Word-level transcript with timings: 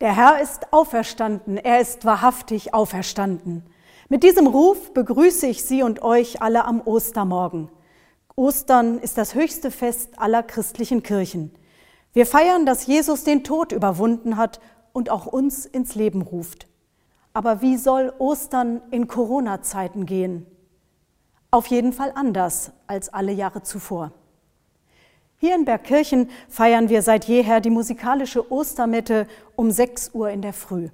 ist 0.00 0.72
auferstanden, 0.72 1.56
er 1.56 1.80
ist 1.80 2.04
wahrhaftig 2.04 2.72
auferstanden. 2.72 3.64
Mit 4.08 4.22
diesem 4.22 4.46
Ruf 4.46 4.94
begrüße 4.94 5.46
ich 5.46 5.64
Sie 5.64 5.82
und 5.82 6.02
euch 6.02 6.40
alle 6.40 6.64
am 6.64 6.80
Ostermorgen. 6.80 7.68
Ostern 8.36 8.98
ist 8.98 9.18
das 9.18 9.34
höchste 9.34 9.72
Fest 9.72 10.18
aller 10.18 10.44
christlichen 10.44 11.02
Kirchen. 11.02 11.50
Wir 12.12 12.24
feiern, 12.24 12.64
dass 12.64 12.86
Jesus 12.86 13.24
den 13.24 13.42
Tod 13.42 13.72
überwunden 13.72 14.36
hat 14.36 14.60
und 14.92 15.10
auch 15.10 15.26
uns 15.26 15.66
ins 15.66 15.96
Leben 15.96 16.22
ruft. 16.22 16.68
Aber 17.32 17.60
wie 17.60 17.76
soll 17.76 18.12
Ostern 18.18 18.80
in 18.90 19.08
Corona-Zeiten 19.08 20.06
gehen? 20.06 20.46
Auf 21.50 21.66
jeden 21.66 21.92
Fall 21.92 22.12
anders 22.14 22.70
als 22.86 23.12
alle 23.12 23.32
Jahre 23.32 23.62
zuvor. 23.62 24.12
Hier 25.40 25.54
in 25.54 25.64
Bergkirchen 25.64 26.30
feiern 26.48 26.88
wir 26.88 27.00
seit 27.00 27.26
jeher 27.26 27.60
die 27.60 27.70
musikalische 27.70 28.50
Ostermette 28.50 29.28
um 29.54 29.70
6 29.70 30.10
Uhr 30.12 30.30
in 30.30 30.42
der 30.42 30.52
Früh. 30.52 30.88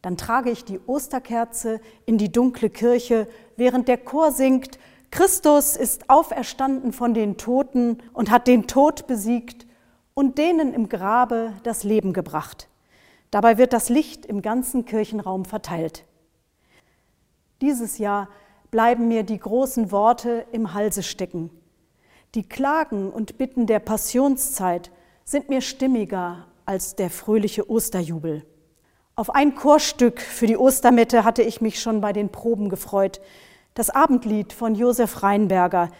Dann 0.00 0.16
trage 0.16 0.50
ich 0.50 0.64
die 0.64 0.80
Osterkerze 0.86 1.80
in 2.06 2.16
die 2.16 2.32
dunkle 2.32 2.70
Kirche, 2.70 3.28
während 3.56 3.88
der 3.88 3.98
Chor 3.98 4.32
singt, 4.32 4.78
Christus 5.10 5.76
ist 5.76 6.08
auferstanden 6.08 6.92
von 6.92 7.12
den 7.12 7.36
Toten 7.36 7.98
und 8.14 8.30
hat 8.30 8.46
den 8.46 8.66
Tod 8.66 9.06
besiegt 9.06 9.66
und 10.14 10.38
denen 10.38 10.72
im 10.72 10.88
Grabe 10.88 11.52
das 11.62 11.84
Leben 11.84 12.14
gebracht. 12.14 12.68
Dabei 13.30 13.58
wird 13.58 13.74
das 13.74 13.90
Licht 13.90 14.24
im 14.24 14.40
ganzen 14.40 14.86
Kirchenraum 14.86 15.44
verteilt. 15.44 16.04
Dieses 17.60 17.98
Jahr 17.98 18.28
bleiben 18.70 19.08
mir 19.08 19.22
die 19.22 19.38
großen 19.38 19.90
Worte 19.90 20.46
im 20.52 20.72
Halse 20.72 21.02
stecken. 21.02 21.50
Die 22.36 22.46
Klagen 22.46 23.08
und 23.08 23.38
Bitten 23.38 23.66
der 23.66 23.78
Passionszeit 23.78 24.90
sind 25.24 25.48
mir 25.48 25.62
stimmiger 25.62 26.46
als 26.66 26.94
der 26.94 27.08
fröhliche 27.08 27.70
Osterjubel. 27.70 28.44
Auf 29.14 29.34
ein 29.34 29.54
Chorstück 29.54 30.20
für 30.20 30.46
die 30.46 30.58
Ostermette 30.58 31.24
hatte 31.24 31.40
ich 31.40 31.62
mich 31.62 31.80
schon 31.80 32.02
bei 32.02 32.12
den 32.12 32.28
Proben 32.28 32.68
gefreut. 32.68 33.22
Das 33.72 33.88
Abendlied 33.88 34.52
von 34.52 34.74
Josef 34.74 35.22
Reinberger. 35.22 35.90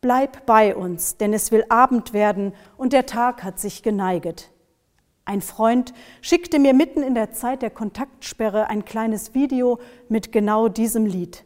Bleib 0.00 0.46
bei 0.46 0.76
uns, 0.76 1.16
denn 1.16 1.32
es 1.32 1.50
will 1.50 1.64
Abend 1.68 2.12
werden 2.12 2.54
und 2.76 2.92
der 2.92 3.04
Tag 3.04 3.42
hat 3.42 3.58
sich 3.58 3.82
geneiget. 3.82 4.52
Ein 5.24 5.40
Freund 5.40 5.94
schickte 6.20 6.60
mir 6.60 6.74
mitten 6.74 7.02
in 7.02 7.16
der 7.16 7.32
Zeit 7.32 7.60
der 7.60 7.70
Kontaktsperre 7.70 8.68
ein 8.68 8.84
kleines 8.84 9.34
Video 9.34 9.80
mit 10.08 10.30
genau 10.30 10.68
diesem 10.68 11.06
Lied. 11.06 11.44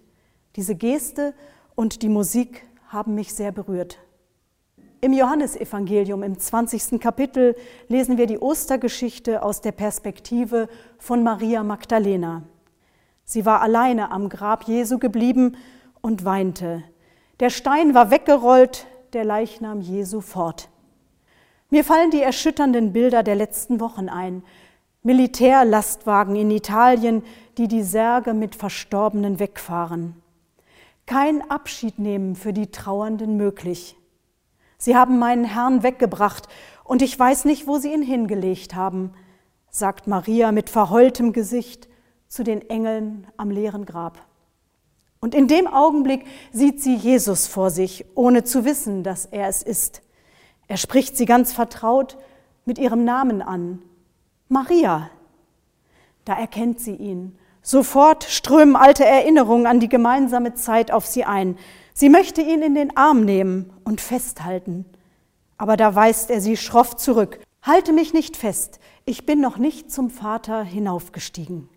Diese 0.56 0.74
Geste 0.74 1.32
und 1.74 2.03
die 2.03 2.10
Musik 2.10 2.66
haben 2.88 3.14
mich 3.14 3.32
sehr 3.32 3.50
berührt. 3.50 3.98
Im 5.06 5.12
Johannesevangelium 5.12 6.24
im 6.24 6.36
20. 6.36 6.98
Kapitel 7.00 7.54
lesen 7.86 8.18
wir 8.18 8.26
die 8.26 8.40
Ostergeschichte 8.40 9.40
aus 9.40 9.60
der 9.60 9.70
Perspektive 9.70 10.68
von 10.98 11.22
Maria 11.22 11.62
Magdalena. 11.62 12.42
Sie 13.24 13.46
war 13.46 13.60
alleine 13.60 14.10
am 14.10 14.28
Grab 14.28 14.64
Jesu 14.64 14.98
geblieben 14.98 15.58
und 16.00 16.24
weinte. 16.24 16.82
Der 17.38 17.50
Stein 17.50 17.94
war 17.94 18.10
weggerollt, 18.10 18.88
der 19.12 19.24
Leichnam 19.24 19.80
Jesu 19.80 20.20
fort. 20.20 20.70
Mir 21.70 21.84
fallen 21.84 22.10
die 22.10 22.22
erschütternden 22.22 22.92
Bilder 22.92 23.22
der 23.22 23.36
letzten 23.36 23.78
Wochen 23.78 24.08
ein. 24.08 24.42
Militärlastwagen 25.04 26.34
in 26.34 26.50
Italien, 26.50 27.22
die 27.58 27.68
die 27.68 27.84
Särge 27.84 28.34
mit 28.34 28.56
Verstorbenen 28.56 29.38
wegfahren. 29.38 30.20
Kein 31.06 31.48
Abschied 31.48 32.00
nehmen 32.00 32.34
für 32.34 32.52
die 32.52 32.72
Trauernden 32.72 33.36
möglich. 33.36 33.96
Sie 34.78 34.97
haben 34.97 35.19
meinen 35.19 35.44
Herrn 35.44 35.82
weggebracht 35.82 36.48
und 36.84 37.03
ich 37.03 37.19
weiß 37.19 37.44
nicht, 37.44 37.66
wo 37.66 37.78
sie 37.78 37.92
ihn 37.92 38.03
hingelegt 38.03 38.75
haben, 38.75 39.12
sagt 39.70 40.06
Maria 40.06 40.53
mit 40.53 40.70
verheultem 40.70 41.32
Gesicht 41.32 41.88
zu 42.28 42.44
den 42.44 42.69
Engeln 42.69 43.26
am 43.36 43.50
leeren 43.50 43.84
Grab. 43.86 44.19
Und 45.20 45.34
in 45.34 45.48
dem 45.48 45.66
Augenblick 45.66 46.25
sieht 46.53 46.82
sie 46.82 46.94
Jesus 46.94 47.47
vor 47.47 47.70
sich, 47.70 48.04
ohne 48.15 48.44
zu 48.44 48.65
wissen, 48.65 49.03
dass 49.03 49.26
er 49.26 49.48
es 49.48 49.62
ist. 49.62 50.03
Er 50.69 50.76
spricht 50.76 51.16
sie 51.16 51.25
ganz 51.25 51.53
vertraut 51.53 52.16
mit 52.65 52.78
ihrem 52.78 53.04
Namen 53.04 53.42
an. 53.42 53.82
Maria. 54.48 55.10
Da 56.25 56.34
erkennt 56.34 56.81
sie 56.81 56.94
ihn. 56.94 57.38
Sofort 57.62 58.25
strömen 58.25 58.76
alte 58.76 59.04
Erinnerungen 59.04 59.66
an 59.66 59.81
die 59.81 59.88
gemeinsame 59.88 60.54
Zeit 60.54 60.92
auf 60.92 61.06
sie 61.06 61.25
ein. 61.25 61.56
Sie 61.98 62.10
möchte 62.10 62.42
ihn 62.42 62.60
in 62.60 62.74
den 62.74 62.94
Arm 62.94 63.24
nehmen 63.24 63.72
und 63.84 64.02
festhalten. 64.02 64.84
Aber 65.56 65.78
da 65.78 65.94
weist 65.94 66.30
er 66.30 66.42
sie 66.42 66.58
schroff 66.58 66.96
zurück. 66.96 67.40
Halte 67.62 67.94
mich 67.94 68.12
nicht 68.12 68.36
fest, 68.36 68.80
ich 69.06 69.24
bin 69.24 69.40
noch 69.40 69.56
nicht 69.56 69.90
zum 69.90 70.10
Vater 70.10 70.62
hinaufgestiegen. 70.62 71.70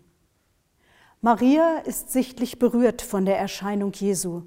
Maria 1.22 1.78
ist 1.86 2.12
sichtlich 2.12 2.58
berührt 2.58 3.00
von 3.00 3.24
der 3.24 3.38
Erscheinung 3.38 3.92
Jesu, 3.92 4.42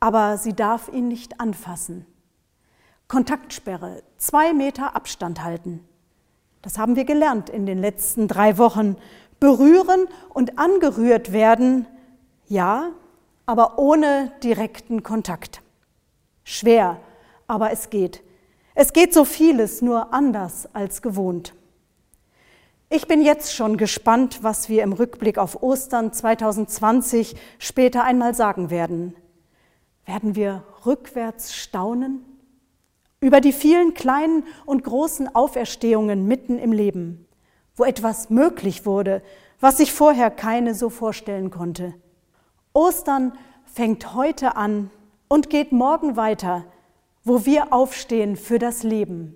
aber 0.00 0.38
sie 0.38 0.54
darf 0.54 0.88
ihn 0.88 1.06
nicht 1.06 1.40
anfassen. 1.40 2.04
Kontaktsperre, 3.06 4.02
zwei 4.16 4.52
Meter 4.52 4.96
Abstand 4.96 5.44
halten. 5.44 5.84
Das 6.62 6.78
haben 6.78 6.96
wir 6.96 7.04
gelernt 7.04 7.48
in 7.48 7.64
den 7.64 7.78
letzten 7.78 8.26
drei 8.26 8.58
Wochen. 8.58 8.96
Berühren 9.38 10.08
und 10.30 10.58
angerührt 10.58 11.32
werden, 11.32 11.86
ja, 12.48 12.90
aber 13.46 13.78
ohne 13.78 14.32
direkten 14.42 15.02
Kontakt. 15.02 15.62
Schwer, 16.44 17.00
aber 17.46 17.70
es 17.70 17.90
geht. 17.90 18.22
Es 18.74 18.92
geht 18.92 19.14
so 19.14 19.24
vieles 19.24 19.80
nur 19.80 20.12
anders 20.12 20.68
als 20.74 21.00
gewohnt. 21.00 21.54
Ich 22.88 23.08
bin 23.08 23.22
jetzt 23.22 23.54
schon 23.54 23.78
gespannt, 23.78 24.40
was 24.42 24.68
wir 24.68 24.82
im 24.82 24.92
Rückblick 24.92 25.38
auf 25.38 25.62
Ostern 25.62 26.12
2020 26.12 27.34
später 27.58 28.04
einmal 28.04 28.34
sagen 28.34 28.70
werden. 28.70 29.16
Werden 30.04 30.36
wir 30.36 30.62
rückwärts 30.84 31.54
staunen? 31.54 32.24
über 33.20 33.40
die 33.40 33.52
vielen 33.52 33.94
kleinen 33.94 34.44
und 34.66 34.84
großen 34.84 35.34
Auferstehungen 35.34 36.26
mitten 36.26 36.58
im 36.58 36.72
Leben, 36.72 37.26
wo 37.74 37.84
etwas 37.84 38.30
möglich 38.30 38.86
wurde, 38.86 39.22
was 39.58 39.78
sich 39.78 39.92
vorher 39.92 40.30
keine 40.30 40.74
so 40.74 40.90
vorstellen 40.90 41.50
konnte. 41.50 41.94
Ostern 42.76 43.32
fängt 43.64 44.12
heute 44.12 44.54
an 44.54 44.90
und 45.28 45.48
geht 45.48 45.72
morgen 45.72 46.14
weiter, 46.14 46.66
wo 47.24 47.46
wir 47.46 47.72
aufstehen 47.72 48.36
für 48.36 48.58
das 48.58 48.82
Leben. 48.82 49.34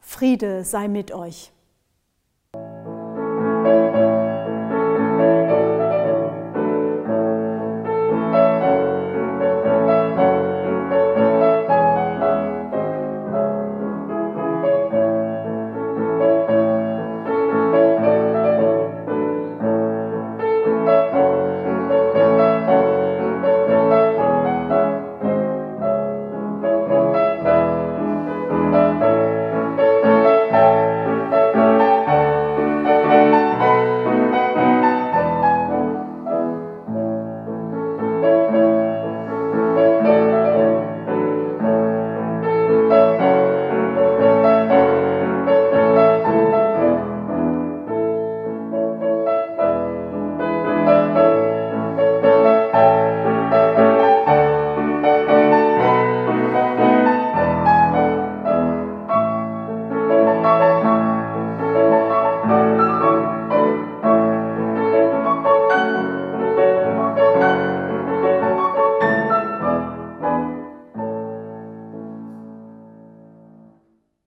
Friede 0.00 0.64
sei 0.64 0.88
mit 0.88 1.12
euch. 1.12 1.52